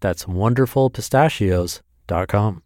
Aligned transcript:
That's 0.00 0.24
wonderfulpistachios.com. 0.24 2.62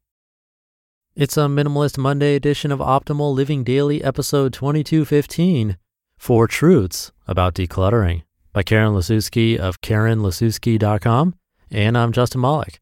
It's 1.17 1.37
a 1.37 1.43
Minimalist 1.43 1.99
Monday 1.99 2.35
edition 2.35 2.73
of 2.73 2.81
Optimal 2.81 3.33
Living 3.35 3.63
Daily, 3.63 4.03
episode 4.03 4.53
2215 4.53 5.77
Four 6.17 6.49
Truths 6.49 7.13
About 7.29 7.55
Decluttering 7.55 8.23
by 8.53 8.65
Karen 8.65 8.95
Liszewski 8.95 9.57
of 9.57 9.81
KarenLiszewski.com. 9.81 11.37
And 11.71 11.99
I'm 11.99 12.13
Justin 12.13 12.41
Malik. 12.41 12.81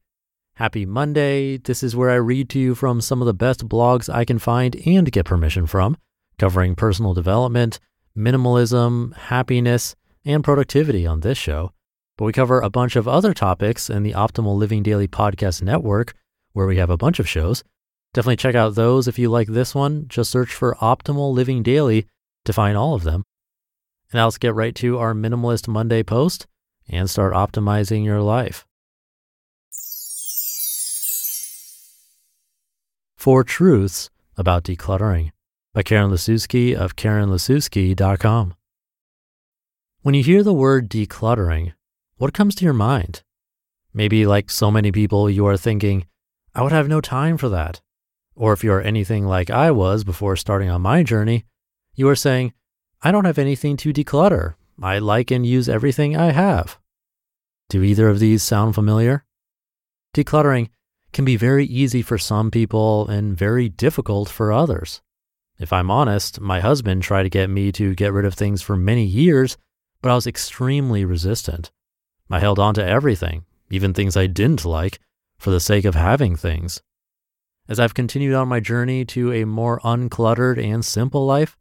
Happy 0.54 0.86
Monday. 0.86 1.58
This 1.58 1.82
is 1.82 1.96
where 1.96 2.10
I 2.10 2.14
read 2.14 2.48
to 2.50 2.58
you 2.58 2.74
from 2.74 3.00
some 3.00 3.20
of 3.20 3.26
the 3.26 3.34
best 3.34 3.68
blogs 3.68 4.12
I 4.12 4.24
can 4.24 4.38
find 4.38 4.76
and 4.86 5.10
get 5.10 5.26
permission 5.26 5.66
from, 5.66 5.96
covering 6.38 6.74
personal 6.74 7.14
development, 7.14 7.80
minimalism, 8.16 9.14
happiness, 9.14 9.94
and 10.24 10.44
productivity 10.44 11.06
on 11.06 11.20
this 11.20 11.38
show. 11.38 11.72
But 12.22 12.26
we 12.26 12.32
cover 12.32 12.60
a 12.60 12.70
bunch 12.70 12.94
of 12.94 13.08
other 13.08 13.34
topics 13.34 13.90
in 13.90 14.04
the 14.04 14.12
Optimal 14.12 14.56
Living 14.56 14.84
Daily 14.84 15.08
Podcast 15.08 15.60
Network, 15.60 16.14
where 16.52 16.68
we 16.68 16.76
have 16.76 16.88
a 16.88 16.96
bunch 16.96 17.18
of 17.18 17.28
shows. 17.28 17.64
Definitely 18.14 18.36
check 18.36 18.54
out 18.54 18.76
those 18.76 19.08
if 19.08 19.18
you 19.18 19.28
like 19.28 19.48
this 19.48 19.74
one. 19.74 20.06
Just 20.06 20.30
search 20.30 20.54
for 20.54 20.76
Optimal 20.76 21.32
Living 21.32 21.64
Daily 21.64 22.06
to 22.44 22.52
find 22.52 22.78
all 22.78 22.94
of 22.94 23.02
them. 23.02 23.24
And 24.12 24.18
now 24.20 24.26
let's 24.26 24.38
get 24.38 24.54
right 24.54 24.72
to 24.76 24.98
our 24.98 25.14
Minimalist 25.14 25.66
Monday 25.66 26.04
post 26.04 26.46
and 26.88 27.10
start 27.10 27.34
optimizing 27.34 28.04
your 28.04 28.22
life. 28.22 28.68
Four 33.16 33.42
Truths 33.42 34.10
About 34.36 34.62
Decluttering 34.62 35.32
by 35.74 35.82
Karen 35.82 36.12
Liszewski 36.12 36.72
of 36.72 36.94
KarenLiszewski.com. 36.94 38.54
When 40.02 40.14
you 40.14 40.22
hear 40.22 40.44
the 40.44 40.54
word 40.54 40.88
decluttering, 40.88 41.72
what 42.22 42.32
comes 42.32 42.54
to 42.54 42.64
your 42.64 42.72
mind? 42.72 43.24
Maybe, 43.92 44.26
like 44.26 44.48
so 44.48 44.70
many 44.70 44.92
people, 44.92 45.28
you 45.28 45.44
are 45.44 45.56
thinking, 45.56 46.06
I 46.54 46.62
would 46.62 46.70
have 46.70 46.86
no 46.86 47.00
time 47.00 47.36
for 47.36 47.48
that. 47.48 47.80
Or 48.36 48.52
if 48.52 48.62
you're 48.62 48.80
anything 48.80 49.26
like 49.26 49.50
I 49.50 49.72
was 49.72 50.04
before 50.04 50.36
starting 50.36 50.70
on 50.70 50.82
my 50.82 51.02
journey, 51.02 51.46
you 51.96 52.08
are 52.08 52.14
saying, 52.14 52.52
I 53.02 53.10
don't 53.10 53.24
have 53.24 53.40
anything 53.40 53.76
to 53.78 53.92
declutter. 53.92 54.54
I 54.80 55.00
like 55.00 55.32
and 55.32 55.44
use 55.44 55.68
everything 55.68 56.16
I 56.16 56.30
have. 56.30 56.78
Do 57.68 57.82
either 57.82 58.08
of 58.08 58.20
these 58.20 58.44
sound 58.44 58.76
familiar? 58.76 59.24
Decluttering 60.14 60.68
can 61.12 61.24
be 61.24 61.34
very 61.34 61.66
easy 61.66 62.02
for 62.02 62.18
some 62.18 62.52
people 62.52 63.08
and 63.08 63.36
very 63.36 63.68
difficult 63.68 64.28
for 64.28 64.52
others. 64.52 65.02
If 65.58 65.72
I'm 65.72 65.90
honest, 65.90 66.40
my 66.40 66.60
husband 66.60 67.02
tried 67.02 67.24
to 67.24 67.30
get 67.30 67.50
me 67.50 67.72
to 67.72 67.96
get 67.96 68.12
rid 68.12 68.26
of 68.26 68.34
things 68.34 68.62
for 68.62 68.76
many 68.76 69.04
years, 69.04 69.58
but 70.00 70.12
I 70.12 70.14
was 70.14 70.28
extremely 70.28 71.04
resistant. 71.04 71.72
I 72.32 72.40
held 72.40 72.58
on 72.58 72.72
to 72.74 72.84
everything, 72.84 73.44
even 73.68 73.92
things 73.92 74.16
I 74.16 74.26
didn't 74.26 74.64
like, 74.64 74.98
for 75.36 75.50
the 75.50 75.60
sake 75.60 75.84
of 75.84 75.94
having 75.94 76.34
things. 76.34 76.80
As 77.68 77.78
I've 77.78 77.92
continued 77.92 78.32
on 78.32 78.48
my 78.48 78.58
journey 78.58 79.04
to 79.04 79.30
a 79.34 79.44
more 79.44 79.80
uncluttered 79.80 80.56
and 80.56 80.82
simple 80.82 81.26
life, 81.26 81.58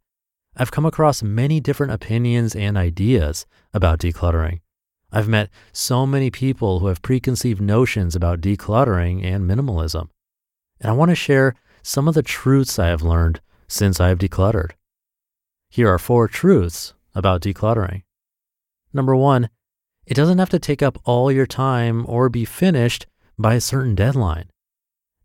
I've 0.56 0.70
come 0.70 0.86
across 0.86 1.22
many 1.22 1.60
different 1.60 1.92
opinions 1.92 2.56
and 2.56 2.78
ideas 2.78 3.44
about 3.74 3.98
decluttering. 3.98 4.60
I've 5.12 5.28
met 5.28 5.50
so 5.74 6.06
many 6.06 6.30
people 6.30 6.78
who 6.78 6.86
have 6.86 7.02
preconceived 7.02 7.60
notions 7.60 8.16
about 8.16 8.40
decluttering 8.40 9.22
and 9.22 9.44
minimalism. 9.44 10.08
And 10.80 10.88
I 10.88 10.94
want 10.94 11.10
to 11.10 11.14
share 11.14 11.54
some 11.82 12.08
of 12.08 12.14
the 12.14 12.22
truths 12.22 12.78
I 12.78 12.86
have 12.86 13.02
learned 13.02 13.42
since 13.68 14.00
I 14.00 14.08
have 14.08 14.18
decluttered. 14.18 14.70
Here 15.68 15.92
are 15.92 15.98
four 15.98 16.28
truths 16.28 16.94
about 17.14 17.42
decluttering. 17.42 18.04
Number 18.94 19.14
one, 19.14 19.50
it 20.06 20.14
doesn't 20.14 20.38
have 20.38 20.50
to 20.50 20.58
take 20.58 20.82
up 20.82 20.98
all 21.04 21.30
your 21.30 21.46
time 21.46 22.04
or 22.08 22.28
be 22.28 22.44
finished 22.44 23.06
by 23.38 23.54
a 23.54 23.60
certain 23.60 23.94
deadline. 23.94 24.50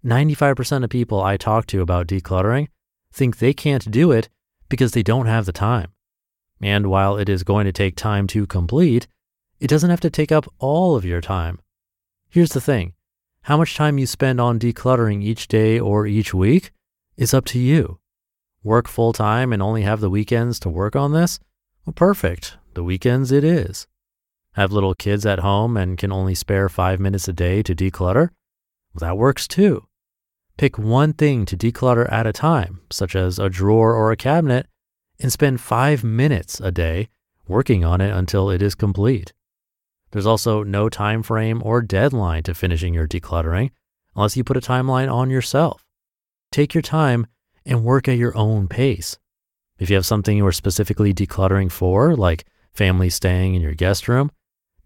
95% 0.05 0.83
of 0.83 0.89
people 0.89 1.21
I 1.21 1.37
talk 1.37 1.65
to 1.67 1.81
about 1.81 2.07
decluttering 2.07 2.67
think 3.11 3.37
they 3.37 3.53
can't 3.53 3.89
do 3.91 4.11
it 4.11 4.29
because 4.69 4.91
they 4.91 5.03
don't 5.03 5.25
have 5.25 5.45
the 5.45 5.51
time. 5.51 5.91
And 6.61 6.87
while 6.87 7.17
it 7.17 7.29
is 7.29 7.43
going 7.43 7.65
to 7.65 7.71
take 7.71 7.95
time 7.95 8.27
to 8.27 8.47
complete, 8.47 9.07
it 9.59 9.67
doesn't 9.67 9.89
have 9.89 10.01
to 10.01 10.09
take 10.09 10.31
up 10.31 10.45
all 10.59 10.95
of 10.95 11.05
your 11.05 11.21
time. 11.21 11.59
Here's 12.29 12.51
the 12.51 12.61
thing 12.61 12.93
how 13.43 13.57
much 13.57 13.75
time 13.75 13.97
you 13.97 14.05
spend 14.05 14.41
on 14.41 14.59
decluttering 14.59 15.23
each 15.23 15.47
day 15.47 15.79
or 15.79 16.05
each 16.05 16.33
week 16.33 16.71
is 17.15 17.33
up 17.33 17.45
to 17.45 17.59
you 17.59 17.99
work 18.63 18.87
full 18.87 19.13
time 19.13 19.53
and 19.53 19.61
only 19.61 19.83
have 19.83 20.01
the 20.01 20.09
weekends 20.09 20.59
to 20.59 20.69
work 20.69 20.95
on 20.95 21.13
this? 21.13 21.39
Well, 21.85 21.93
perfect. 21.93 22.57
The 22.73 22.83
weekends 22.83 23.31
it 23.31 23.43
is. 23.43 23.87
Have 24.57 24.71
little 24.71 24.95
kids 24.95 25.23
at 25.23 25.41
home 25.41 25.77
and 25.77 25.99
can 25.99 26.11
only 26.11 26.33
spare 26.33 26.67
five 26.67 26.99
minutes 26.99 27.27
a 27.27 27.33
day 27.33 27.61
to 27.61 27.75
declutter? 27.75 28.31
Well, 28.91 29.01
that 29.01 29.15
works 29.15 29.47
too. 29.47 29.85
Pick 30.57 30.79
one 30.79 31.13
thing 31.13 31.45
to 31.45 31.55
declutter 31.55 32.11
at 32.11 32.25
a 32.25 32.33
time, 32.33 32.81
such 32.89 33.15
as 33.15 33.37
a 33.37 33.49
drawer 33.51 33.93
or 33.93 34.11
a 34.11 34.17
cabinet, 34.17 34.65
and 35.19 35.31
spend 35.31 35.61
five 35.61 36.03
minutes 36.03 36.59
a 36.59 36.71
day 36.71 37.07
working 37.47 37.85
on 37.85 38.01
it 38.01 38.09
until 38.09 38.49
it 38.49 38.63
is 38.63 38.73
complete. 38.73 39.31
There's 40.09 40.25
also 40.25 40.63
no 40.63 40.89
time 40.89 41.21
frame 41.21 41.61
or 41.63 41.83
deadline 41.83 42.41
to 42.43 42.55
finishing 42.55 42.95
your 42.95 43.07
decluttering 43.07 43.69
unless 44.15 44.35
you 44.35 44.43
put 44.43 44.57
a 44.57 44.59
timeline 44.59 45.13
on 45.13 45.29
yourself. 45.29 45.85
Take 46.51 46.73
your 46.73 46.81
time 46.81 47.27
and 47.63 47.83
work 47.83 48.07
at 48.07 48.17
your 48.17 48.35
own 48.35 48.67
pace. 48.67 49.19
If 49.77 49.91
you 49.91 49.95
have 49.97 50.07
something 50.07 50.35
you 50.35 50.47
are 50.47 50.51
specifically 50.51 51.13
decluttering 51.13 51.71
for, 51.71 52.15
like 52.15 52.47
family 52.73 53.11
staying 53.11 53.53
in 53.53 53.61
your 53.61 53.75
guest 53.75 54.07
room, 54.07 54.31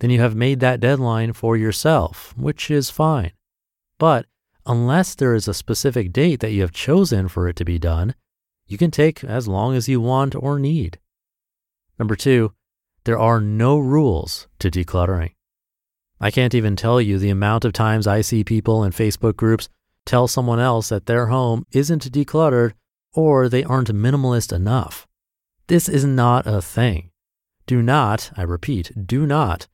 then 0.01 0.09
you 0.09 0.19
have 0.19 0.35
made 0.35 0.59
that 0.59 0.79
deadline 0.79 1.31
for 1.31 1.56
yourself, 1.56 2.34
which 2.35 2.72
is 2.72 2.89
fine. 2.89 3.31
But 4.00 4.25
unless 4.66 5.13
there 5.13 5.35
is 5.35 5.47
a 5.47 5.53
specific 5.53 6.12
date 6.12 6.39
that 6.39 6.51
you 6.51 6.62
have 6.62 6.72
chosen 6.72 7.28
for 7.28 7.47
it 7.47 7.56
to 7.57 7.66
be 7.66 7.78
done, 7.78 8.16
you 8.66 8.79
can 8.79 8.90
take 8.90 9.23
as 9.23 9.47
long 9.47 9.75
as 9.75 9.88
you 9.88 10.01
want 10.01 10.34
or 10.34 10.57
need. 10.57 10.97
Number 12.00 12.16
two, 12.16 12.51
there 13.03 13.19
are 13.19 13.40
no 13.40 13.78
rules 13.78 14.47
to 14.57 14.72
decluttering. 14.72 15.35
I 16.19 16.31
can't 16.31 16.56
even 16.56 16.75
tell 16.75 17.00
you 17.00 17.19
the 17.19 17.29
amount 17.29 17.63
of 17.63 17.72
times 17.72 18.07
I 18.07 18.22
see 18.22 18.44
people 18.44 18.84
in 18.84 18.91
Facebook 18.91 19.35
groups 19.35 19.69
tell 20.07 20.28
someone 20.28 20.59
else 20.59 20.90
that 20.90 21.05
their 21.05 21.28
home 21.28 21.64
isn't 21.73 22.11
decluttered 22.11 22.73
or 23.14 23.47
they 23.47 23.64
aren't 23.64 23.93
minimalist 23.93 24.52
enough. 24.52 25.05
This 25.67 25.87
is 25.87 26.05
not 26.05 26.47
a 26.47 26.59
thing. 26.59 27.11
Do 27.67 27.84
not, 27.84 28.31
I 28.35 28.41
repeat, 28.41 28.91
do 29.05 29.28
not 29.28 29.67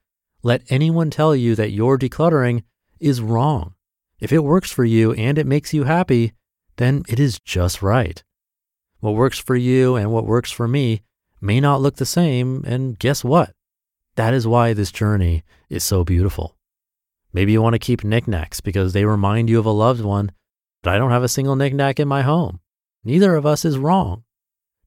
let 0.43 0.63
anyone 0.69 1.09
tell 1.09 1.35
you 1.35 1.55
that 1.55 1.71
your 1.71 1.97
decluttering 1.97 2.63
is 2.99 3.21
wrong. 3.21 3.73
If 4.19 4.31
it 4.31 4.43
works 4.43 4.71
for 4.71 4.85
you 4.85 5.13
and 5.13 5.37
it 5.37 5.45
makes 5.45 5.73
you 5.73 5.83
happy, 5.83 6.33
then 6.77 7.03
it 7.07 7.19
is 7.19 7.39
just 7.39 7.81
right. 7.81 8.23
What 8.99 9.15
works 9.15 9.37
for 9.37 9.55
you 9.55 9.95
and 9.95 10.11
what 10.11 10.25
works 10.25 10.51
for 10.51 10.67
me 10.67 11.01
may 11.39 11.59
not 11.59 11.81
look 11.81 11.97
the 11.97 12.05
same, 12.05 12.63
and 12.65 12.97
guess 12.97 13.23
what? 13.23 13.51
That 14.15 14.33
is 14.33 14.47
why 14.47 14.73
this 14.73 14.91
journey 14.91 15.43
is 15.69 15.83
so 15.83 16.03
beautiful. 16.03 16.55
Maybe 17.31 17.51
you 17.51 17.61
want 17.61 17.73
to 17.73 17.79
keep 17.79 18.03
knickknacks 18.03 18.61
because 18.61 18.93
they 18.93 19.05
remind 19.05 19.49
you 19.49 19.59
of 19.59 19.65
a 19.65 19.71
loved 19.71 20.01
one, 20.01 20.31
but 20.81 20.93
I 20.93 20.97
don't 20.97 21.11
have 21.11 21.23
a 21.23 21.27
single 21.27 21.55
knickknack 21.55 21.99
in 21.99 22.07
my 22.07 22.23
home. 22.23 22.59
Neither 23.03 23.35
of 23.35 23.45
us 23.45 23.65
is 23.65 23.77
wrong. 23.77 24.23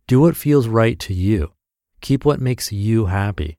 Do 0.08 0.20
what 0.20 0.36
feels 0.36 0.66
right 0.66 0.98
to 1.00 1.14
you. 1.14 1.52
Keep 2.00 2.24
what 2.24 2.40
makes 2.40 2.72
you 2.72 3.06
happy. 3.06 3.58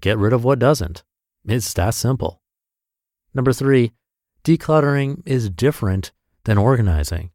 Get 0.00 0.16
rid 0.16 0.32
of 0.32 0.44
what 0.44 0.58
doesn't. 0.58 1.02
It's 1.46 1.72
that 1.74 1.94
simple. 1.94 2.42
Number 3.34 3.52
three, 3.52 3.92
decluttering 4.44 5.22
is 5.24 5.50
different 5.50 6.12
than 6.44 6.58
organizing. 6.58 7.30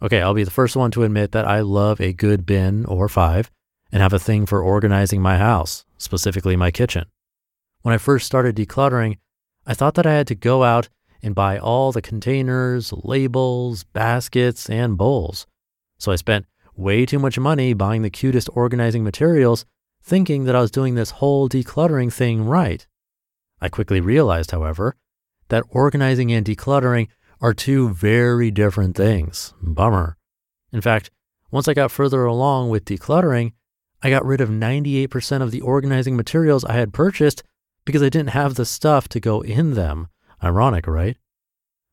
Okay, 0.00 0.20
I'll 0.20 0.34
be 0.34 0.44
the 0.44 0.50
first 0.50 0.76
one 0.76 0.90
to 0.92 1.02
admit 1.02 1.32
that 1.32 1.46
I 1.46 1.60
love 1.60 2.00
a 2.00 2.12
good 2.12 2.46
bin 2.46 2.84
or 2.84 3.08
five 3.08 3.50
and 3.90 4.02
have 4.02 4.12
a 4.12 4.18
thing 4.18 4.46
for 4.46 4.62
organizing 4.62 5.20
my 5.20 5.38
house, 5.38 5.84
specifically 5.96 6.56
my 6.56 6.70
kitchen. 6.70 7.06
When 7.82 7.94
I 7.94 7.98
first 7.98 8.26
started 8.26 8.54
decluttering, 8.54 9.18
I 9.66 9.74
thought 9.74 9.94
that 9.94 10.06
I 10.06 10.12
had 10.12 10.26
to 10.28 10.34
go 10.34 10.62
out 10.62 10.88
and 11.22 11.34
buy 11.34 11.58
all 11.58 11.90
the 11.90 12.02
containers, 12.02 12.92
labels, 12.92 13.84
baskets, 13.84 14.70
and 14.70 14.96
bowls. 14.96 15.46
So 15.98 16.12
I 16.12 16.16
spent 16.16 16.46
way 16.76 17.04
too 17.04 17.18
much 17.18 17.38
money 17.38 17.72
buying 17.72 18.02
the 18.02 18.10
cutest 18.10 18.48
organizing 18.52 19.02
materials, 19.02 19.64
thinking 20.02 20.44
that 20.44 20.54
I 20.54 20.60
was 20.60 20.70
doing 20.70 20.94
this 20.94 21.10
whole 21.10 21.48
decluttering 21.48 22.12
thing 22.12 22.44
right. 22.44 22.86
I 23.60 23.68
quickly 23.68 24.00
realized, 24.00 24.50
however, 24.50 24.96
that 25.48 25.64
organizing 25.70 26.32
and 26.32 26.44
decluttering 26.44 27.08
are 27.40 27.54
two 27.54 27.90
very 27.90 28.50
different 28.50 28.96
things. 28.96 29.54
Bummer. 29.62 30.16
In 30.72 30.80
fact, 30.80 31.10
once 31.50 31.68
I 31.68 31.74
got 31.74 31.90
further 31.90 32.24
along 32.24 32.70
with 32.70 32.84
decluttering, 32.84 33.52
I 34.02 34.10
got 34.10 34.24
rid 34.24 34.40
of 34.40 34.48
98% 34.48 35.42
of 35.42 35.50
the 35.50 35.60
organizing 35.60 36.16
materials 36.16 36.64
I 36.64 36.74
had 36.74 36.92
purchased 36.92 37.42
because 37.84 38.02
I 38.02 38.08
didn't 38.08 38.30
have 38.30 38.54
the 38.54 38.64
stuff 38.64 39.08
to 39.08 39.20
go 39.20 39.40
in 39.40 39.74
them. 39.74 40.08
Ironic, 40.42 40.86
right? 40.86 41.16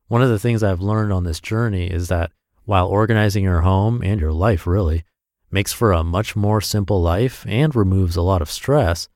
One 0.08 0.22
of 0.22 0.28
the 0.28 0.38
things 0.38 0.62
I've 0.62 0.80
learned 0.80 1.12
on 1.12 1.24
this 1.24 1.40
journey 1.40 1.90
is 1.90 2.08
that 2.08 2.30
while 2.64 2.86
organizing 2.86 3.44
your 3.44 3.62
home 3.62 4.02
and 4.02 4.20
your 4.20 4.32
life 4.32 4.66
really 4.66 5.04
makes 5.50 5.72
for 5.72 5.92
a 5.92 6.04
much 6.04 6.36
more 6.36 6.60
simple 6.60 7.00
life 7.00 7.44
and 7.48 7.74
removes 7.74 8.14
a 8.14 8.22
lot 8.22 8.42
of 8.42 8.50
stress, 8.50 9.08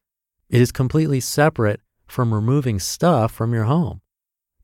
it 0.49 0.61
is 0.61 0.73
completely 0.73 1.21
separate 1.21 1.81
from 2.11 2.35
removing 2.35 2.79
stuff 2.79 3.33
from 3.33 3.55
your 3.55 3.65
home. 3.65 4.01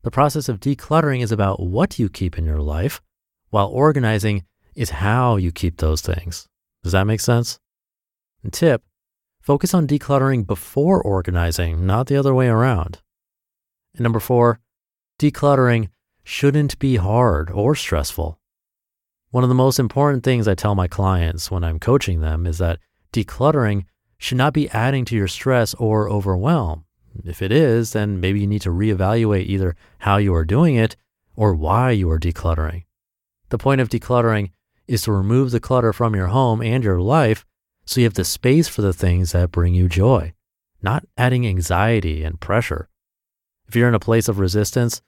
The 0.03 0.11
process 0.11 0.47
of 0.47 0.59
decluttering 0.59 1.21
is 1.21 1.31
about 1.31 1.59
what 1.59 1.99
you 1.99 2.09
keep 2.09 2.37
in 2.37 2.45
your 2.45 2.61
life, 2.61 3.01
while 3.49 3.67
organizing 3.67 4.45
is 4.75 4.89
how 4.91 5.37
you 5.37 5.51
keep 5.51 5.77
those 5.77 6.01
things. 6.01 6.47
Does 6.83 6.91
that 6.91 7.07
make 7.07 7.19
sense? 7.19 7.59
And 8.43 8.53
tip 8.53 8.83
focus 9.41 9.73
on 9.73 9.87
decluttering 9.87 10.45
before 10.45 11.01
organizing, 11.01 11.85
not 11.85 12.07
the 12.07 12.17
other 12.17 12.33
way 12.33 12.49
around. 12.49 12.99
And 13.93 14.01
number 14.01 14.19
four, 14.19 14.59
decluttering 15.19 15.87
shouldn't 16.25 16.77
be 16.79 16.97
hard 16.97 17.49
or 17.49 17.73
stressful. 17.73 18.37
One 19.31 19.43
of 19.43 19.49
the 19.49 19.55
most 19.55 19.79
important 19.79 20.25
things 20.25 20.49
I 20.49 20.55
tell 20.55 20.75
my 20.75 20.89
clients 20.89 21.49
when 21.49 21.63
I'm 21.63 21.79
coaching 21.79 22.19
them 22.19 22.45
is 22.45 22.57
that 22.57 22.79
decluttering 23.13 23.85
should 24.17 24.37
not 24.37 24.53
be 24.53 24.69
adding 24.71 25.05
to 25.05 25.15
your 25.15 25.29
stress 25.29 25.73
or 25.75 26.09
overwhelm. 26.09 26.83
If 27.25 27.41
it 27.41 27.51
is, 27.51 27.93
then 27.93 28.19
maybe 28.19 28.39
you 28.39 28.47
need 28.47 28.61
to 28.61 28.69
reevaluate 28.69 29.45
either 29.45 29.75
how 29.99 30.17
you 30.17 30.33
are 30.33 30.45
doing 30.45 30.75
it 30.75 30.95
or 31.35 31.53
why 31.53 31.91
you 31.91 32.09
are 32.11 32.19
decluttering. 32.19 32.83
The 33.49 33.57
point 33.57 33.81
of 33.81 33.89
decluttering 33.89 34.51
is 34.87 35.03
to 35.03 35.11
remove 35.11 35.51
the 35.51 35.59
clutter 35.59 35.93
from 35.93 36.15
your 36.15 36.27
home 36.27 36.61
and 36.61 36.83
your 36.83 36.99
life 36.99 37.45
so 37.85 38.01
you 38.01 38.05
have 38.05 38.15
the 38.15 38.25
space 38.25 38.67
for 38.67 38.81
the 38.81 38.93
things 38.93 39.31
that 39.31 39.51
bring 39.51 39.73
you 39.73 39.87
joy, 39.87 40.33
not 40.81 41.05
adding 41.17 41.47
anxiety 41.47 42.23
and 42.23 42.39
pressure. 42.39 42.89
If 43.67 43.75
you're 43.75 43.87
in 43.87 43.95
a 43.95 43.99
place 43.99 44.27
of 44.27 44.39
resistance, 44.39 45.01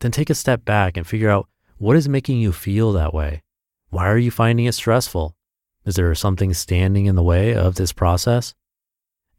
then 0.00 0.10
take 0.10 0.30
a 0.30 0.34
step 0.34 0.64
back 0.64 0.96
and 0.96 1.06
figure 1.06 1.30
out 1.30 1.48
what 1.78 1.96
is 1.96 2.08
making 2.08 2.38
you 2.38 2.52
feel 2.52 2.92
that 2.92 3.14
way. 3.14 3.42
Why 3.90 4.06
are 4.08 4.18
you 4.18 4.30
finding 4.30 4.66
it 4.66 4.74
stressful? 4.74 5.34
Is 5.84 5.96
there 5.96 6.14
something 6.14 6.52
standing 6.54 7.06
in 7.06 7.16
the 7.16 7.22
way 7.22 7.54
of 7.54 7.74
this 7.74 7.92
process? 7.92 8.54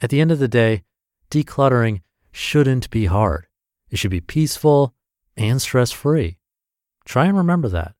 At 0.01 0.09
the 0.09 0.19
end 0.19 0.31
of 0.31 0.39
the 0.39 0.47
day, 0.47 0.83
decluttering 1.29 2.01
shouldn't 2.31 2.89
be 2.89 3.06
hard. 3.06 3.48
It 3.89 3.98
should 3.98 4.12
be 4.12 4.22
peaceful 4.22 4.94
and 5.36 5.62
stress 5.62 5.92
free. 5.92 6.38
Try 7.06 7.25
and 7.25 7.38
remember 7.38 7.68
that. 7.69 7.94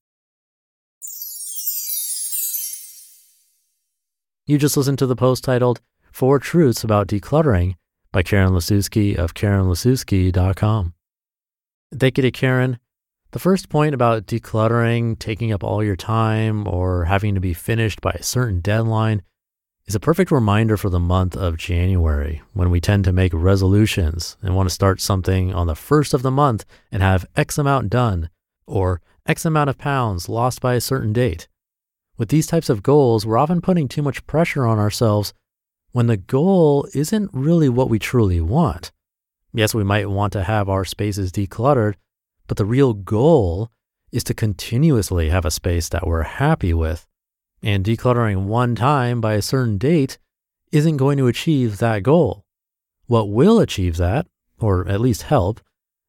You 4.46 4.58
just 4.58 4.76
listened 4.76 4.98
to 4.98 5.06
the 5.06 5.16
post 5.16 5.44
titled 5.44 5.80
Four 6.10 6.38
Truths 6.38 6.84
About 6.84 7.06
Decluttering 7.06 7.76
by 8.10 8.22
Karen 8.22 8.50
Liszewski 8.50 9.16
of 9.16 9.34
KarenLiszewski.com. 9.34 10.94
Thank 11.94 12.18
you 12.18 12.22
to 12.22 12.30
Karen. 12.30 12.78
The 13.32 13.38
first 13.38 13.70
point 13.70 13.94
about 13.94 14.26
decluttering, 14.26 15.18
taking 15.18 15.52
up 15.52 15.64
all 15.64 15.82
your 15.82 15.96
time, 15.96 16.68
or 16.68 17.06
having 17.06 17.34
to 17.34 17.40
be 17.40 17.54
finished 17.54 18.02
by 18.02 18.10
a 18.10 18.22
certain 18.22 18.60
deadline 18.60 19.22
is 19.86 19.94
a 19.94 20.00
perfect 20.00 20.30
reminder 20.30 20.76
for 20.76 20.90
the 20.90 21.00
month 21.00 21.36
of 21.36 21.56
January 21.56 22.40
when 22.52 22.70
we 22.70 22.80
tend 22.80 23.04
to 23.04 23.12
make 23.12 23.32
resolutions 23.34 24.36
and 24.40 24.54
want 24.54 24.68
to 24.68 24.74
start 24.74 25.00
something 25.00 25.52
on 25.52 25.66
the 25.66 25.74
first 25.74 26.14
of 26.14 26.22
the 26.22 26.30
month 26.30 26.64
and 26.90 27.02
have 27.02 27.26
X 27.34 27.58
amount 27.58 27.90
done 27.90 28.30
or 28.66 29.00
X 29.26 29.44
amount 29.44 29.70
of 29.70 29.78
pounds 29.78 30.28
lost 30.28 30.60
by 30.60 30.74
a 30.74 30.80
certain 30.80 31.12
date. 31.12 31.48
With 32.16 32.28
these 32.28 32.46
types 32.46 32.68
of 32.68 32.82
goals, 32.82 33.26
we're 33.26 33.38
often 33.38 33.60
putting 33.60 33.88
too 33.88 34.02
much 34.02 34.26
pressure 34.26 34.66
on 34.66 34.78
ourselves 34.78 35.34
when 35.90 36.06
the 36.06 36.16
goal 36.16 36.86
isn't 36.94 37.30
really 37.32 37.68
what 37.68 37.90
we 37.90 37.98
truly 37.98 38.40
want. 38.40 38.92
Yes, 39.52 39.74
we 39.74 39.84
might 39.84 40.08
want 40.08 40.32
to 40.34 40.44
have 40.44 40.68
our 40.68 40.84
spaces 40.84 41.32
decluttered, 41.32 41.94
but 42.46 42.56
the 42.56 42.64
real 42.64 42.94
goal 42.94 43.70
is 44.12 44.24
to 44.24 44.34
continuously 44.34 45.30
have 45.30 45.44
a 45.44 45.50
space 45.50 45.88
that 45.88 46.06
we're 46.06 46.22
happy 46.22 46.72
with 46.72 47.06
and 47.62 47.84
decluttering 47.84 48.44
one 48.44 48.74
time 48.74 49.20
by 49.20 49.34
a 49.34 49.42
certain 49.42 49.78
date 49.78 50.18
isn't 50.72 50.96
going 50.96 51.18
to 51.18 51.28
achieve 51.28 51.78
that 51.78 52.02
goal. 52.02 52.44
What 53.06 53.30
will 53.30 53.60
achieve 53.60 53.96
that, 53.98 54.26
or 54.58 54.88
at 54.88 55.00
least 55.00 55.22
help, 55.22 55.60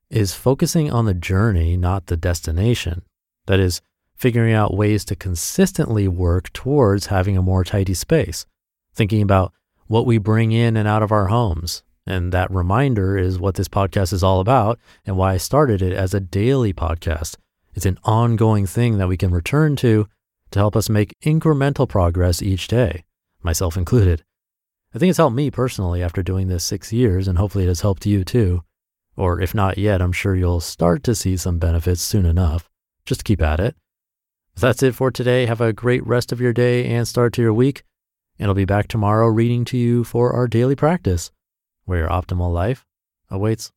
is 0.09 0.33
focusing 0.33 0.91
on 0.91 1.05
the 1.05 1.13
journey, 1.13 1.75
not 1.75 2.07
the 2.07 2.17
destination. 2.17 3.03
That 3.47 3.59
is, 3.59 3.81
figuring 4.15 4.53
out 4.53 4.73
ways 4.73 5.03
to 5.03 5.15
consistently 5.15 6.07
work 6.07 6.53
towards 6.53 7.07
having 7.07 7.35
a 7.35 7.41
more 7.41 7.63
tidy 7.63 7.93
space, 7.93 8.45
thinking 8.93 9.21
about 9.21 9.51
what 9.87 10.05
we 10.05 10.17
bring 10.17 10.51
in 10.51 10.77
and 10.77 10.87
out 10.87 11.03
of 11.03 11.11
our 11.11 11.27
homes. 11.27 11.83
And 12.05 12.31
that 12.31 12.51
reminder 12.51 13.17
is 13.17 13.39
what 13.39 13.55
this 13.55 13.67
podcast 13.67 14.13
is 14.13 14.23
all 14.23 14.39
about 14.39 14.79
and 15.05 15.17
why 15.17 15.33
I 15.33 15.37
started 15.37 15.81
it 15.81 15.93
as 15.93 16.13
a 16.13 16.19
daily 16.19 16.73
podcast. 16.73 17.35
It's 17.73 17.85
an 17.85 17.97
ongoing 18.03 18.65
thing 18.65 18.97
that 18.97 19.07
we 19.07 19.17
can 19.17 19.31
return 19.31 19.75
to 19.77 20.07
to 20.53 20.59
help 20.59 20.75
us 20.75 20.89
make 20.89 21.17
incremental 21.23 21.87
progress 21.87 22.41
each 22.41 22.67
day, 22.67 23.03
myself 23.41 23.75
included. 23.75 24.23
I 24.95 24.99
think 24.99 25.09
it's 25.09 25.17
helped 25.17 25.35
me 25.35 25.49
personally 25.49 26.01
after 26.03 26.21
doing 26.21 26.47
this 26.47 26.63
six 26.63 26.93
years, 26.93 27.27
and 27.27 27.37
hopefully 27.37 27.65
it 27.65 27.67
has 27.67 27.81
helped 27.81 28.05
you 28.05 28.23
too. 28.23 28.63
Or 29.17 29.41
if 29.41 29.53
not 29.53 29.77
yet, 29.77 30.01
I'm 30.01 30.11
sure 30.11 30.35
you'll 30.35 30.59
start 30.59 31.03
to 31.03 31.15
see 31.15 31.37
some 31.37 31.59
benefits 31.59 32.01
soon 32.01 32.25
enough. 32.25 32.69
Just 33.05 33.23
keep 33.23 33.41
at 33.41 33.59
it. 33.59 33.75
That's 34.55 34.83
it 34.83 34.93
for 34.95 35.09
today. 35.09 35.47
Have 35.47 35.61
a 35.61 35.73
great 35.73 36.05
rest 36.05 36.31
of 36.31 36.39
your 36.39 36.53
day 36.53 36.85
and 36.85 37.07
start 37.07 37.33
to 37.33 37.41
your 37.41 37.53
week. 37.53 37.83
And 38.37 38.47
I'll 38.47 38.55
be 38.55 38.65
back 38.65 38.87
tomorrow 38.87 39.27
reading 39.27 39.65
to 39.65 39.77
you 39.77 40.03
for 40.03 40.33
our 40.33 40.47
daily 40.47 40.75
practice, 40.75 41.31
where 41.85 41.99
your 41.99 42.09
optimal 42.09 42.53
life 42.53 42.85
awaits. 43.29 43.71